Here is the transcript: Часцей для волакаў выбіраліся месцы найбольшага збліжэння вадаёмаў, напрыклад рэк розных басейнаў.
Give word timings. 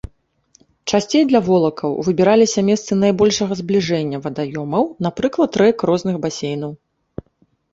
Часцей 0.91 1.23
для 1.31 1.41
волакаў 1.47 1.91
выбіраліся 2.07 2.59
месцы 2.69 2.91
найбольшага 3.03 3.53
збліжэння 3.61 4.17
вадаёмаў, 4.25 4.83
напрыклад 5.09 5.51
рэк 5.63 5.77
розных 5.91 6.15
басейнаў. 6.25 6.71